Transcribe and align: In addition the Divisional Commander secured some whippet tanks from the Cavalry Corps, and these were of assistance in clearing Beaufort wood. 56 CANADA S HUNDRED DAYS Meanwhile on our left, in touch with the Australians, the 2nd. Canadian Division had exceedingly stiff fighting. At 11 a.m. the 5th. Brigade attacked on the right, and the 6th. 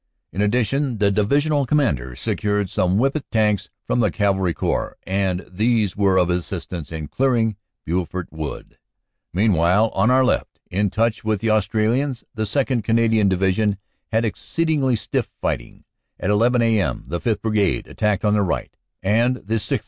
In 0.33 0.41
addition 0.41 0.97
the 0.97 1.11
Divisional 1.11 1.67
Commander 1.67 2.15
secured 2.15 2.71
some 2.71 2.97
whippet 2.97 3.29
tanks 3.29 3.69
from 3.85 3.99
the 3.99 4.09
Cavalry 4.09 4.51
Corps, 4.51 4.97
and 5.03 5.47
these 5.47 5.95
were 5.95 6.17
of 6.17 6.27
assistance 6.31 6.91
in 6.91 7.07
clearing 7.07 7.55
Beaufort 7.85 8.33
wood. 8.33 8.79
56 8.79 8.79
CANADA 8.79 8.79
S 8.79 8.79
HUNDRED 8.79 8.79
DAYS 9.21 9.35
Meanwhile 9.53 9.89
on 9.93 10.09
our 10.09 10.25
left, 10.25 10.59
in 10.71 10.89
touch 10.89 11.23
with 11.23 11.41
the 11.41 11.51
Australians, 11.51 12.23
the 12.33 12.45
2nd. 12.45 12.83
Canadian 12.83 13.29
Division 13.29 13.77
had 14.11 14.25
exceedingly 14.25 14.95
stiff 14.95 15.29
fighting. 15.39 15.83
At 16.19 16.31
11 16.31 16.63
a.m. 16.63 17.03
the 17.05 17.19
5th. 17.21 17.41
Brigade 17.43 17.85
attacked 17.85 18.25
on 18.25 18.33
the 18.33 18.41
right, 18.41 18.75
and 19.03 19.35
the 19.35 19.59
6th. 19.59 19.79